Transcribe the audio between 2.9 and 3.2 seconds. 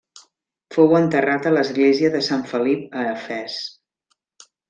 a